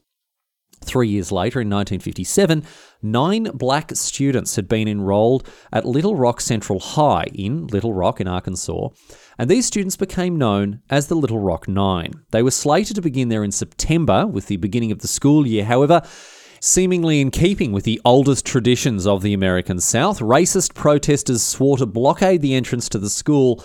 [0.81, 2.63] Three years later, in 1957,
[3.01, 8.27] nine black students had been enrolled at Little Rock Central High in Little Rock in
[8.27, 8.89] Arkansas,
[9.37, 12.13] and these students became known as the Little Rock Nine.
[12.31, 15.65] They were slated to begin there in September with the beginning of the school year.
[15.65, 16.01] However,
[16.61, 21.85] Seemingly in keeping with the oldest traditions of the American South, racist protesters swore to
[21.85, 23.63] blockade the entrance to the school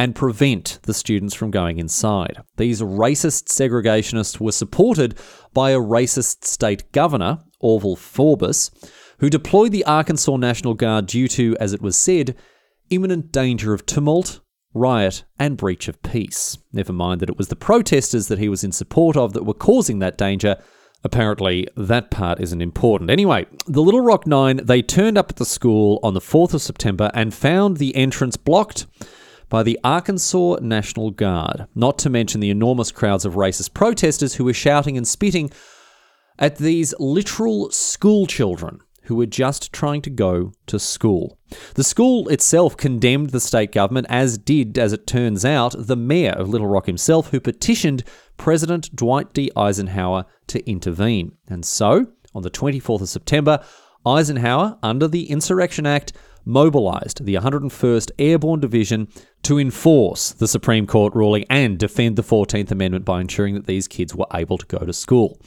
[0.00, 2.38] and prevent the students from going inside.
[2.56, 5.18] These racist segregationists were supported
[5.52, 8.70] by a racist state governor, Orval Faubus,
[9.18, 12.34] who deployed the Arkansas National Guard due to, as it was said,
[12.88, 14.40] imminent danger of tumult,
[14.72, 16.56] riot, and breach of peace.
[16.72, 19.52] Never mind that it was the protesters that he was in support of that were
[19.52, 20.56] causing that danger.
[21.04, 23.10] Apparently, that part isn't important.
[23.10, 26.62] Anyway, the Little Rock Nine, they turned up at the school on the 4th of
[26.62, 28.86] September and found the entrance blocked
[29.50, 34.44] by the Arkansas National Guard, not to mention the enormous crowds of racist protesters who
[34.44, 35.50] were shouting and spitting
[36.38, 41.36] at these literal school children who were just trying to go to school.
[41.74, 46.30] The school itself condemned the state government, as did, as it turns out, the mayor
[46.30, 48.04] of Little Rock himself, who petitioned
[48.36, 49.50] President Dwight D.
[49.56, 51.32] Eisenhower to intervene.
[51.48, 53.64] And so, on the 24th of September,
[54.06, 56.12] Eisenhower, under the Insurrection Act,
[56.44, 59.08] mobilized the 101st Airborne Division
[59.42, 63.88] to enforce the Supreme Court ruling and defend the 14th Amendment by ensuring that these
[63.88, 65.40] kids were able to go to school.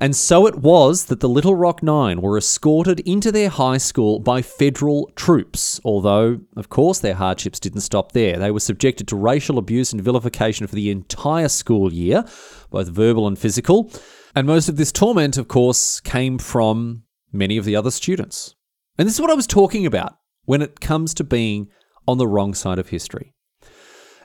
[0.00, 4.20] And so it was that the Little Rock Nine were escorted into their high school
[4.20, 8.38] by federal troops, although, of course, their hardships didn't stop there.
[8.38, 12.24] They were subjected to racial abuse and vilification for the entire school year,
[12.70, 13.90] both verbal and physical.
[14.36, 18.54] And most of this torment, of course, came from many of the other students.
[18.98, 20.17] And this is what I was talking about
[20.48, 21.68] when it comes to being
[22.06, 23.34] on the wrong side of history.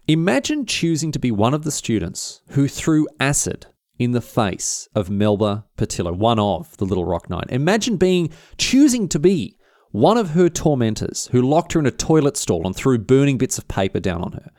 [0.07, 3.65] Imagine choosing to be one of the students who threw acid
[3.99, 7.47] in the face of Melba Pattillo, one of the Little Rock Nine.
[7.49, 9.57] Imagine being choosing to be
[9.91, 13.57] one of her tormentors who locked her in a toilet stall and threw burning bits
[13.57, 14.49] of paper down on her.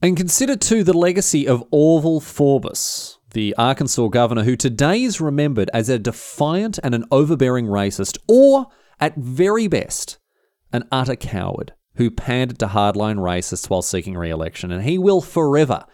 [0.00, 5.68] And consider too the legacy of Orval Faubus, the Arkansas governor, who today is remembered
[5.74, 8.66] as a defiant and an overbearing racist, or
[9.00, 10.18] at very best,
[10.72, 15.20] an utter coward who pandered to hardline racists while seeking re election, and he will
[15.20, 15.84] forever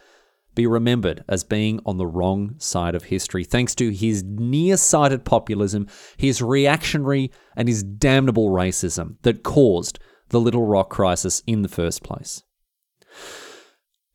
[0.54, 5.86] be remembered as being on the wrong side of history thanks to his near-sighted populism,
[6.16, 12.02] his reactionary and his damnable racism that caused the Little Rock crisis in the first
[12.02, 12.42] place.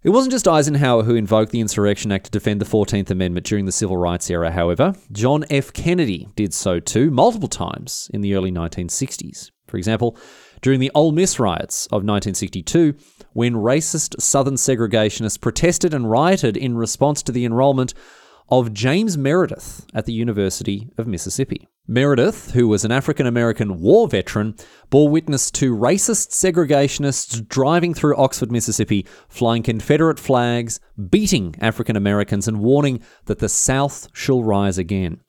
[0.03, 3.63] It wasn't just Eisenhower who invoked the Insurrection Act to defend the 14th Amendment during
[3.63, 4.95] the Civil Rights era, however.
[5.13, 5.71] John F.
[5.71, 9.51] Kennedy did so too, multiple times in the early 1960s.
[9.65, 10.17] For example,
[10.63, 12.95] during the Ole Miss riots of 1962,
[13.33, 17.93] when racist Southern segregationists protested and rioted in response to the enrollment
[18.49, 21.67] of James Meredith at the University of Mississippi.
[21.85, 24.55] Meredith, who was an African American war veteran,
[24.89, 32.47] bore witness to racist segregationists driving through Oxford, Mississippi, flying Confederate flags, beating African Americans,
[32.47, 35.19] and warning that the South shall rise again.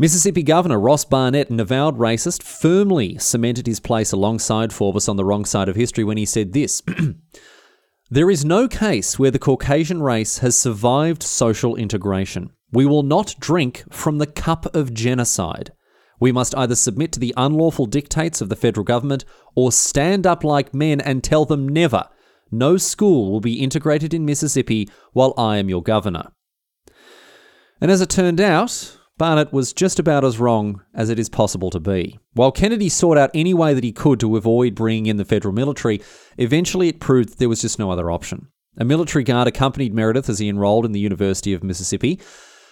[0.00, 5.24] Mississippi Governor Ross Barnett, an avowed racist, firmly cemented his place alongside Faubus on the
[5.24, 6.82] wrong side of history when he said this
[8.10, 12.50] There is no case where the Caucasian race has survived social integration.
[12.70, 15.72] We will not drink from the cup of genocide.
[16.20, 19.24] We must either submit to the unlawful dictates of the federal government
[19.56, 22.08] or stand up like men and tell them never.
[22.52, 26.30] No school will be integrated in Mississippi while I am your governor.
[27.80, 31.70] And as it turned out, Barnett was just about as wrong as it is possible
[31.70, 32.18] to be.
[32.34, 35.52] While Kennedy sought out any way that he could to avoid bringing in the federal
[35.52, 36.00] military,
[36.38, 38.48] eventually it proved that there was just no other option.
[38.76, 42.20] A military guard accompanied Meredith as he enrolled in the University of Mississippi,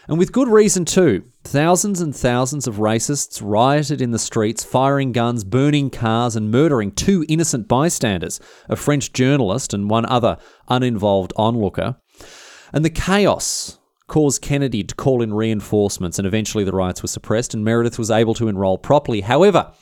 [0.08, 1.24] And with good reason, too.
[1.42, 6.92] Thousands and thousands of racists rioted in the streets, firing guns, burning cars, and murdering
[6.92, 11.96] two innocent bystanders a French journalist and one other uninvolved onlooker.
[12.72, 13.75] And the chaos
[14.08, 18.10] caused Kennedy to call in reinforcements, and eventually the riots were suppressed, and Meredith was
[18.10, 19.22] able to enroll properly.
[19.22, 19.72] However,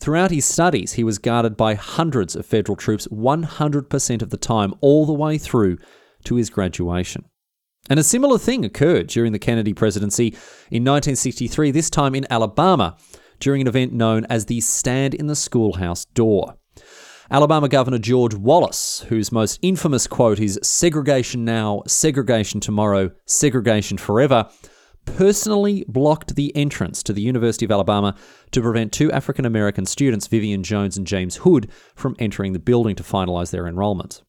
[0.00, 4.74] throughout his studies, he was guarded by hundreds of federal troops 100% of the time,
[4.80, 5.78] all the way through
[6.24, 7.24] to his graduation.
[7.90, 10.28] And a similar thing occurred during the Kennedy presidency
[10.70, 12.96] in 1963, this time in Alabama,
[13.40, 16.56] during an event known as the Stand in the Schoolhouse Door.
[17.30, 24.48] Alabama Governor George Wallace, whose most infamous quote is segregation now, segregation tomorrow, segregation forever,
[25.06, 28.14] personally blocked the entrance to the University of Alabama
[28.50, 32.94] to prevent two African American students, Vivian Jones and James Hood, from entering the building
[32.96, 34.22] to finalize their enrollment.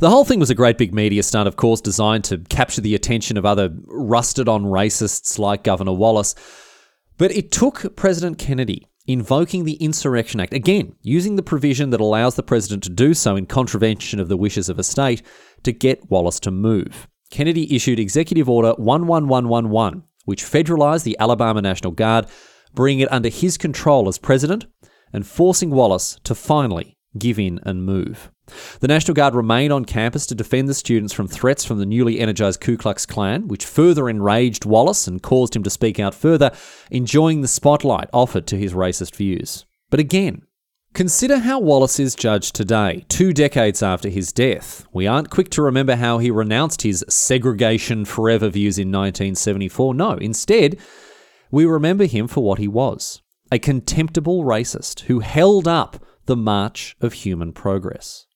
[0.00, 2.94] The whole thing was a great big media stunt, of course, designed to capture the
[2.96, 6.34] attention of other rusted on racists like Governor Wallace.
[7.18, 12.36] But it took President Kennedy invoking the Insurrection Act, again, using the provision that allows
[12.36, 15.22] the president to do so in contravention of the wishes of a state,
[15.62, 17.08] to get Wallace to move.
[17.30, 22.26] Kennedy issued Executive Order 11111, which federalized the Alabama National Guard,
[22.74, 24.66] bringing it under his control as president
[25.12, 28.30] and forcing Wallace to finally give in and move.
[28.80, 32.18] The National Guard remained on campus to defend the students from threats from the newly
[32.18, 36.50] energized Ku Klux Klan, which further enraged Wallace and caused him to speak out further,
[36.90, 39.64] enjoying the spotlight offered to his racist views.
[39.90, 40.42] But again,
[40.94, 44.84] Consider how Wallace is judged today, two decades after his death.
[44.92, 49.94] We aren't quick to remember how he renounced his segregation forever views in 1974.
[49.94, 50.78] No, instead,
[51.50, 56.94] we remember him for what he was a contemptible racist who held up the march
[57.00, 58.26] of human progress.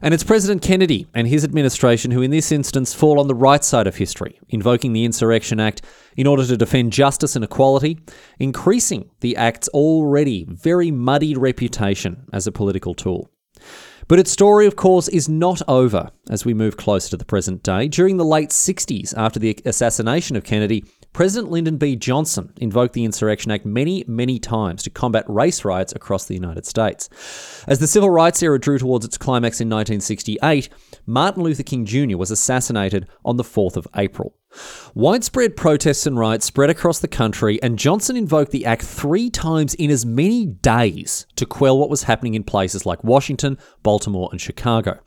[0.00, 3.62] And it's President Kennedy and his administration who, in this instance, fall on the right
[3.62, 5.82] side of history, invoking the Insurrection Act
[6.16, 7.98] in order to defend justice and equality,
[8.38, 13.30] increasing the Act's already very muddied reputation as a political tool.
[14.08, 17.62] But its story, of course, is not over as we move closer to the present
[17.62, 17.88] day.
[17.88, 21.94] During the late 60s, after the assassination of Kennedy, President Lyndon B.
[21.94, 26.64] Johnson invoked the Insurrection Act many, many times to combat race riots across the United
[26.64, 27.10] States.
[27.66, 30.70] As the civil rights era drew towards its climax in 1968,
[31.04, 32.16] Martin Luther King Jr.
[32.16, 34.34] was assassinated on the 4th of April.
[34.94, 39.74] Widespread protests and riots spread across the country, and Johnson invoked the act three times
[39.74, 44.40] in as many days to quell what was happening in places like Washington, Baltimore, and
[44.40, 45.00] Chicago.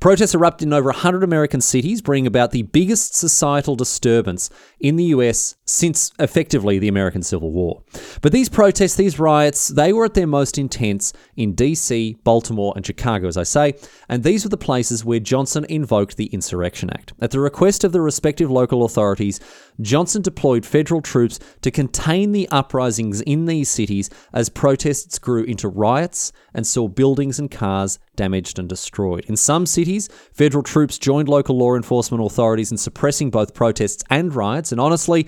[0.00, 4.50] Protests erupted in over 100 American cities, bringing about the biggest societal disturbance
[4.80, 7.82] in the US since effectively the American Civil War.
[8.20, 12.84] But these protests, these riots, they were at their most intense in DC, Baltimore, and
[12.84, 13.74] Chicago, as I say,
[14.08, 17.14] and these were the places where Johnson invoked the Insurrection Act.
[17.20, 19.40] At the request of the respective local authorities,
[19.80, 25.68] Johnson deployed federal troops to contain the uprisings in these cities as protests grew into
[25.68, 29.24] riots and saw buildings and cars damaged and destroyed.
[29.26, 34.34] In some cities, federal troops joined local law enforcement authorities in suppressing both protests and
[34.34, 35.26] riots, and honestly,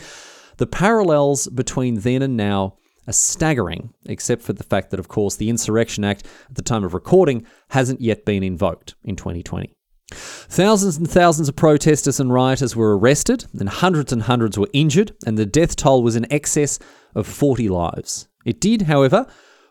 [0.59, 5.37] the parallels between then and now are staggering, except for the fact that, of course,
[5.37, 9.75] the Insurrection Act at the time of recording hasn't yet been invoked in 2020.
[10.15, 15.13] Thousands and thousands of protesters and rioters were arrested, and hundreds and hundreds were injured,
[15.27, 16.79] and the death toll was in excess
[17.15, 18.29] of 40 lives.
[18.45, 19.27] It did, however,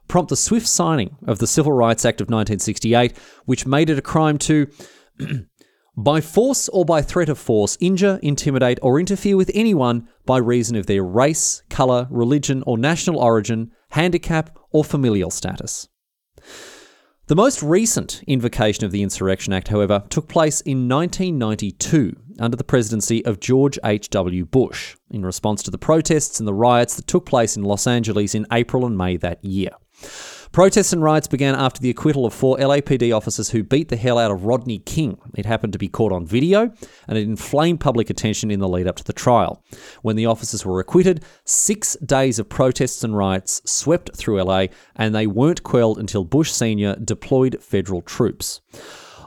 [0.08, 4.02] prompt the swift signing of the Civil Rights Act of 1968, which made it a
[4.02, 4.68] crime to,
[5.98, 10.76] by force or by threat of force, injure, intimidate, or interfere with anyone by reason
[10.76, 15.88] of their race, colour, religion, or national origin, handicap, or familial status.
[17.28, 22.66] The most recent invocation of the Insurrection Act, however, took place in 1992 under the
[22.66, 24.46] presidency of George H.W.
[24.48, 28.36] Bush in response to the protests and the riots that took place in Los Angeles
[28.36, 29.70] in April and May that year.
[30.54, 34.20] Protests and riots began after the acquittal of four LAPD officers who beat the hell
[34.20, 35.18] out of Rodney King.
[35.36, 36.72] It happened to be caught on video,
[37.08, 39.64] and it inflamed public attention in the lead up to the trial.
[40.04, 45.16] When the officers were acquitted, six days of protests and riots swept through LA, and
[45.16, 46.98] they weren't quelled until Bush Sr.
[46.98, 48.62] deployed federal troops.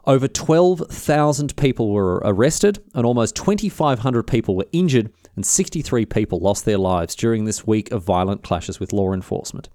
[0.07, 6.65] Over 12,000 people were arrested, and almost 2,500 people were injured and 63 people lost
[6.65, 9.69] their lives during this week of violent clashes with law enforcement.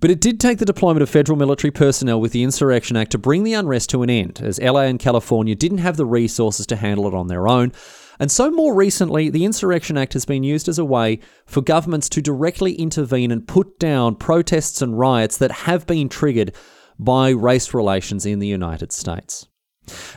[0.00, 3.18] But it did take the deployment of federal military personnel with the Insurrection Act to
[3.18, 6.76] bring the unrest to an end, as LA and California didn't have the resources to
[6.76, 7.72] handle it on their own.
[8.18, 12.08] And so, more recently, the Insurrection Act has been used as a way for governments
[12.10, 16.54] to directly intervene and put down protests and riots that have been triggered
[16.98, 19.46] by race relations in the United States.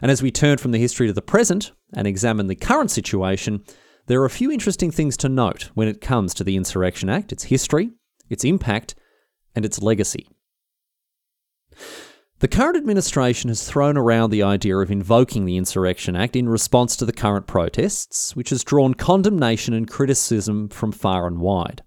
[0.01, 3.63] And as we turn from the history to the present and examine the current situation,
[4.07, 7.33] There are a few interesting things to note when it comes to the Insurrection Act
[7.33, 7.91] its history,
[8.29, 8.95] its impact,
[9.53, 10.29] and its legacy.
[12.39, 16.95] The current administration has thrown around the idea of invoking the Insurrection Act in response
[16.95, 21.83] to the current protests, which has drawn condemnation and criticism from far and wide.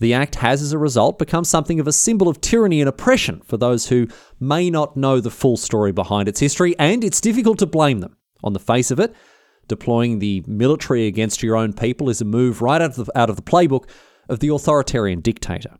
[0.00, 3.40] The Act has, as a result, become something of a symbol of tyranny and oppression
[3.44, 4.08] for those who
[4.40, 8.16] may not know the full story behind its history, and it's difficult to blame them.
[8.42, 9.14] On the face of it,
[9.68, 13.30] deploying the military against your own people is a move right out of the, out
[13.30, 13.88] of the playbook
[14.28, 15.76] of the authoritarian dictator.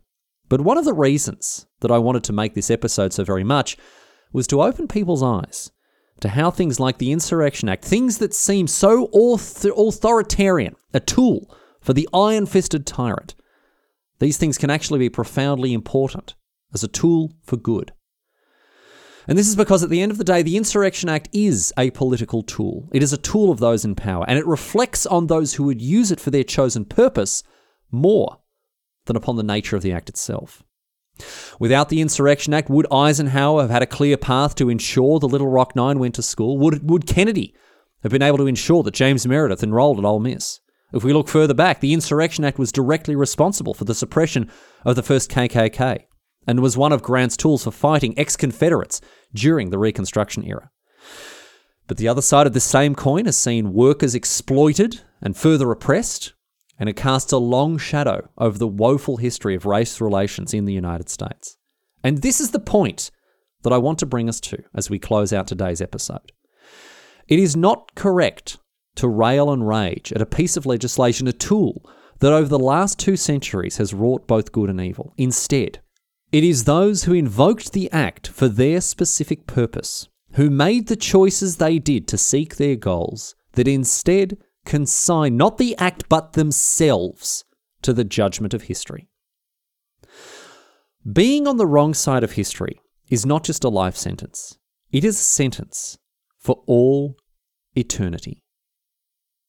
[0.49, 3.77] But one of the reasons that I wanted to make this episode so very much
[4.31, 5.71] was to open people's eyes
[6.21, 11.53] to how things like the Insurrection Act, things that seem so author- authoritarian, a tool
[11.81, 13.35] for the iron fisted tyrant,
[14.19, 16.35] these things can actually be profoundly important
[16.73, 17.91] as a tool for good.
[19.27, 21.91] And this is because at the end of the day, the Insurrection Act is a
[21.91, 22.87] political tool.
[22.93, 25.81] It is a tool of those in power, and it reflects on those who would
[25.81, 27.43] use it for their chosen purpose
[27.91, 28.39] more
[29.05, 30.63] than upon the nature of the act itself.
[31.59, 35.47] Without the Insurrection Act, would Eisenhower have had a clear path to ensure the Little
[35.49, 36.57] Rock Nine went to school?
[36.59, 37.53] Would, would Kennedy
[38.03, 40.61] have been able to ensure that James Meredith enrolled at Ole Miss?
[40.93, 44.49] If we look further back, the Insurrection Act was directly responsible for the suppression
[44.85, 46.05] of the first KKK
[46.47, 49.01] and was one of Grant's tools for fighting ex Confederates
[49.33, 50.71] during the Reconstruction era.
[51.87, 56.33] But the other side of this same coin has seen workers exploited and further oppressed,
[56.79, 60.73] and it casts a long shadow over the woeful history of race relations in the
[60.73, 61.57] United States.
[62.03, 63.11] And this is the point
[63.63, 66.31] that I want to bring us to as we close out today's episode.
[67.27, 68.57] It is not correct
[68.95, 71.89] to rail and rage at a piece of legislation, a tool
[72.19, 75.13] that over the last two centuries has wrought both good and evil.
[75.17, 75.79] Instead,
[76.31, 81.57] it is those who invoked the act for their specific purpose, who made the choices
[81.57, 87.45] they did to seek their goals, that instead consign not the act but themselves
[87.81, 89.07] to the judgment of history.
[91.11, 94.57] Being on the wrong side of history is not just a life sentence,
[94.91, 95.97] it is a sentence
[96.37, 97.15] for all
[97.75, 98.43] eternity.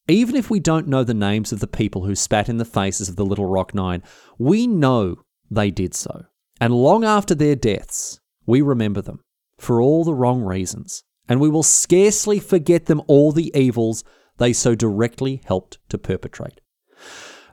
[0.06, 3.08] Even if we don't know the names of the people who spat in the faces
[3.08, 4.02] of the Little Rock Nine,
[4.38, 5.16] we know
[5.50, 6.26] they did so.
[6.60, 9.20] And long after their deaths, we remember them
[9.58, 14.04] for all the wrong reasons, and we will scarcely forget them all the evils
[14.38, 16.60] they so directly helped to perpetrate.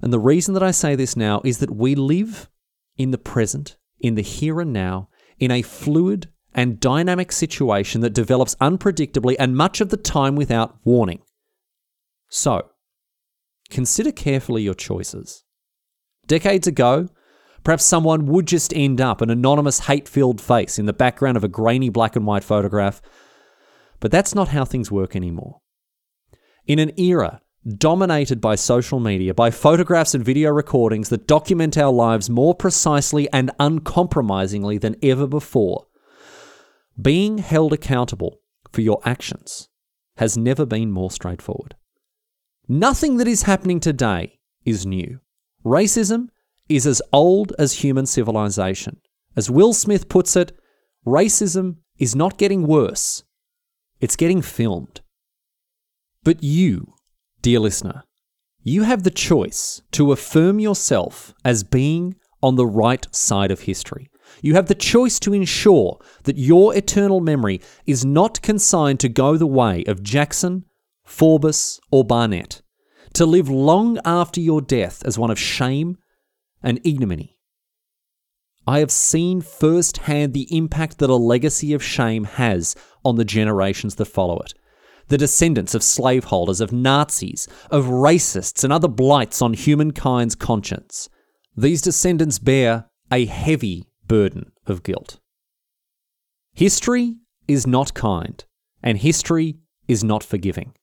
[0.02, 2.50] And the reason that I say this now is that we live
[2.98, 8.14] in the present, in the here and now, in a fluid and dynamic situation that
[8.14, 11.22] develops unpredictably and much of the time without warning.
[12.30, 12.70] So,
[13.70, 15.44] consider carefully your choices.
[16.28, 17.10] Decades ago,
[17.66, 21.44] perhaps someone would just end up an anonymous hate filled face in the background of
[21.44, 23.02] a grainy black and white photograph,
[24.00, 25.60] but that's not how things work anymore.
[26.68, 27.42] In an era
[27.78, 33.28] dominated by social media, by photographs and video recordings that document our lives more precisely
[33.34, 35.88] and uncompromisingly than ever before,
[37.02, 38.40] being held accountable
[38.72, 39.70] for your actions
[40.18, 41.76] has never been more straightforward.
[42.68, 45.20] Nothing that is happening today is new.
[45.66, 46.30] Racism
[46.70, 49.00] is as old as human civilization.
[49.36, 50.58] As Will Smith puts it,
[51.06, 53.24] racism is not getting worse,
[54.00, 55.02] it's getting filmed.
[56.24, 56.96] But you,
[57.42, 58.04] dear listener,
[58.64, 64.10] you have the choice to affirm yourself as being on the right side of history.
[64.42, 69.38] You have the choice to ensure that your eternal memory is not consigned to go
[69.38, 70.66] the way of Jackson,
[71.06, 72.62] Faubus, or Barnett,
[73.14, 75.98] to live long after your death as one of shame
[76.66, 77.38] and ignominy.
[78.68, 83.96] I have seen firsthand the impact that a legacy of shame has on the generations
[83.96, 84.54] that follow it
[85.08, 91.10] the descendants of slaveholders, of Nazis, of racists, and other blights on humankind's conscience.
[91.56, 95.20] These descendants bear a heavy burden of guilt.
[96.54, 98.44] History is not kind,
[98.82, 100.74] and history is not forgiving.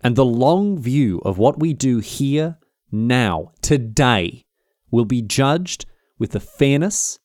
[0.00, 2.58] And the long view of what we do here,
[2.90, 4.43] now, today,
[4.94, 5.86] will be judged
[6.18, 7.18] with the fairness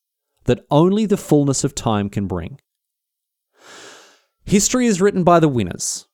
[0.46, 2.60] that only the fullness of time can bring.
[4.44, 6.08] History is written by the winners,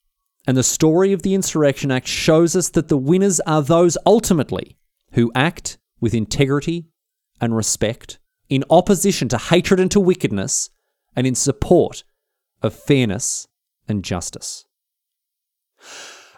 [0.46, 4.78] and the story of the Insurrection Act shows us that the winners are those ultimately
[5.14, 6.88] who act with integrity
[7.40, 10.70] and respect, in opposition to hatred and to wickedness,
[11.16, 12.04] and in support
[12.62, 13.48] of fairness
[13.88, 14.66] and justice.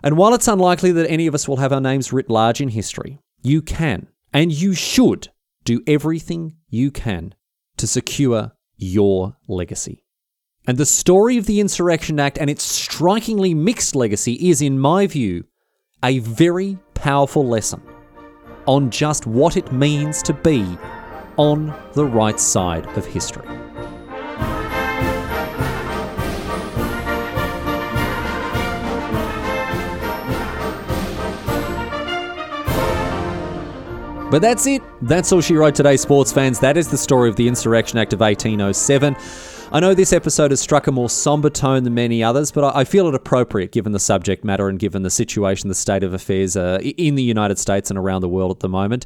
[0.04, 2.70] And while it's unlikely that any of us will have our names writ large in
[2.70, 4.08] history, you can
[4.38, 5.30] and you should
[5.64, 7.34] do everything you can
[7.76, 10.04] to secure your legacy.
[10.68, 15.08] And the story of the Insurrection Act and its strikingly mixed legacy is, in my
[15.08, 15.46] view,
[16.04, 17.82] a very powerful lesson
[18.68, 20.78] on just what it means to be
[21.38, 23.67] on the right side of history.
[34.30, 34.82] But that's it.
[35.02, 36.60] That's all she wrote today, sports fans.
[36.60, 39.16] That is the story of the Insurrection Act of 1807.
[39.72, 42.84] I know this episode has struck a more somber tone than many others, but I
[42.84, 46.58] feel it appropriate given the subject matter and given the situation, the state of affairs
[46.58, 49.06] uh, in the United States and around the world at the moment.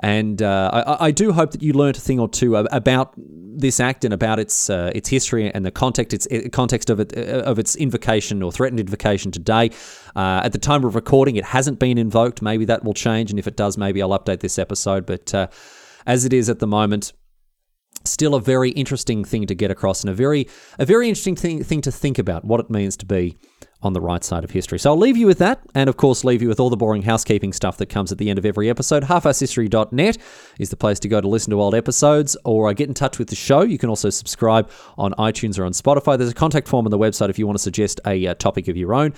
[0.00, 0.70] And uh,
[1.00, 4.12] I, I, do hope that you learned a thing or two about this act and
[4.12, 7.74] about its uh, its history and the context its context of it uh, of its
[7.76, 9.70] invocation or threatened invocation today.
[10.14, 12.42] Uh, at the time of recording, it hasn't been invoked.
[12.42, 15.06] Maybe that will change, and if it does, maybe I'll update this episode.
[15.06, 15.46] But uh,
[16.06, 17.14] as it is at the moment,
[18.04, 20.46] still a very interesting thing to get across and a very
[20.78, 23.38] a very interesting thing, thing to think about what it means to be
[23.82, 24.78] on the right side of history.
[24.78, 27.02] So I'll leave you with that, and of course, leave you with all the boring
[27.02, 29.04] housekeeping stuff that comes at the end of every episode.
[29.04, 30.18] Halfasshistory.net
[30.58, 33.28] is the place to go to listen to old episodes or get in touch with
[33.28, 33.62] the show.
[33.62, 36.16] You can also subscribe on iTunes or on Spotify.
[36.16, 38.68] There's a contact form on the website if you want to suggest a uh, topic
[38.68, 39.12] of your own.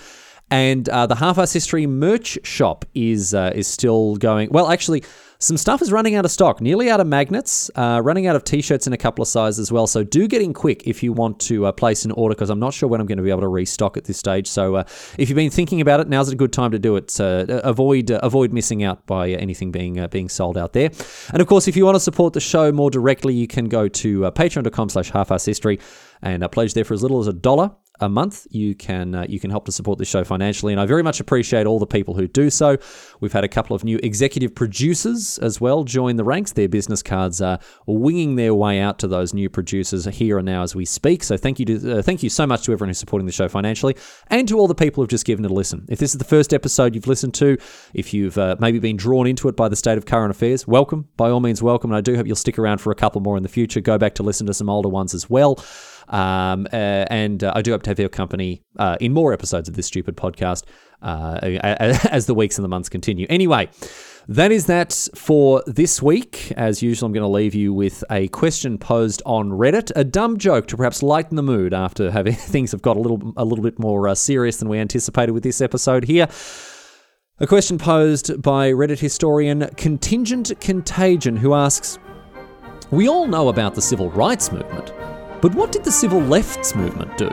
[0.51, 4.49] And uh, the Half Ass History merch shop is uh, is still going.
[4.49, 5.03] Well, actually,
[5.41, 8.43] some stuff is running out of stock, nearly out of magnets, uh, running out of
[8.43, 9.87] t-shirts in a couple of sizes as well.
[9.87, 12.59] So do get in quick if you want to uh, place an order because I'm
[12.59, 14.47] not sure when I'm going to be able to restock at this stage.
[14.47, 14.83] So uh,
[15.17, 17.17] if you've been thinking about it, now's a good time to do it.
[17.19, 20.91] avoid uh, avoid missing out by anything being uh, being sold out there.
[21.31, 23.87] And of course, if you want to support the show more directly, you can go
[23.87, 25.11] to uh, patreon.com/slash
[25.45, 25.79] history
[26.21, 29.39] and pledge there for as little as a dollar a month, you can uh, you
[29.39, 32.13] can help to support this show financially, and I very much appreciate all the people
[32.13, 32.77] who do so.
[33.19, 36.53] We've had a couple of new executive producers as well join the ranks.
[36.53, 40.63] Their business cards are winging their way out to those new producers here and now
[40.63, 41.23] as we speak.
[41.23, 43.47] So thank you to uh, thank you so much to everyone who's supporting the show
[43.47, 43.95] financially,
[44.27, 45.85] and to all the people who've just given it a listen.
[45.89, 47.57] If this is the first episode you've listened to,
[47.93, 51.07] if you've uh, maybe been drawn into it by the state of current affairs, welcome.
[51.17, 51.91] By all means, welcome.
[51.91, 53.81] And I do hope you'll stick around for a couple more in the future.
[53.81, 55.63] Go back to listen to some older ones as well.
[56.09, 59.69] Um, uh, and uh, I do hope to have your company uh, in more episodes
[59.69, 60.63] of this stupid podcast
[61.01, 63.27] uh, as the weeks and the months continue.
[63.29, 63.69] Anyway,
[64.27, 66.51] that is that for this week.
[66.55, 70.37] As usual, I'm going to leave you with a question posed on Reddit, a dumb
[70.37, 73.63] joke to perhaps lighten the mood after having things have got a little a little
[73.63, 76.27] bit more uh, serious than we anticipated with this episode here.
[77.39, 81.97] A question posed by Reddit historian Contingent Contagion, who asks,
[82.91, 84.91] "We all know about the civil rights movement."
[85.41, 87.29] But what did the civil left's movement do?